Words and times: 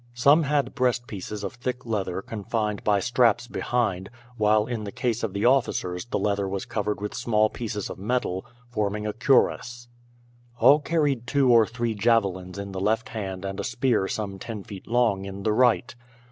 Some 0.15 0.41
had 0.41 0.73
breastpieces 0.73 1.43
of 1.43 1.53
thick 1.53 1.85
leather 1.85 2.23
confined 2.23 2.83
by 2.83 2.99
straps 2.99 3.45
behind; 3.45 4.09
while 4.35 4.65
in 4.65 4.83
the 4.83 4.91
case 4.91 5.21
of 5.21 5.33
the 5.33 5.45
officers 5.45 6.05
the 6.05 6.17
leather 6.17 6.47
was 6.49 6.65
covered 6.65 6.99
with 6.99 7.13
small 7.13 7.51
pieces 7.51 7.87
of 7.87 7.99
metal, 7.99 8.43
forming 8.71 9.05
a 9.05 9.13
cuirass. 9.13 9.89
All 10.57 10.79
carried 10.79 11.27
two 11.27 11.51
or 11.53 11.67
three 11.67 11.93
javelins 11.93 12.57
in 12.57 12.71
the 12.71 12.79
left 12.81 13.09
hand 13.09 13.45
and 13.45 13.59
a 13.59 13.63
spear 13.63 14.07
some 14.07 14.39
ten 14.39 14.63
feet 14.63 14.87
long 14.87 15.25
in 15.25 15.43
the 15.43 15.53
right. 15.53 15.93